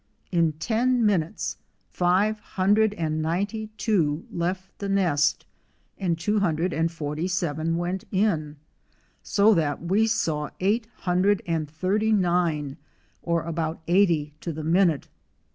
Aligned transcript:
In 0.31 0.53
ten 0.53 1.05
minutes 1.05 1.57
five 1.91 2.39
hundred 2.39 2.95
and 2.95 3.21
ninety 3.21 3.67
two 3.77 4.25
left 4.31 4.79
the 4.79 4.89
nest 4.89 5.45
and 5.99 6.17
two 6.17 6.39
hundred 6.39 6.73
and 6.73 6.91
forty 6.91 7.27
seven 7.27 7.77
went 7.77 8.05
in, 8.11 8.55
so 9.21 9.53
that 9.53 9.79
we 9.83 10.07
saw 10.07 10.49
eight 10.59 10.87
hundred 11.05 11.43
and 11.45 11.69
thirty 11.69 12.11
nine 12.11 12.77
or 13.21 13.43
about 13.43 13.79
eighty 13.87 14.33
to 14.41 14.51
the 14.51 14.63
minute. 14.63 15.07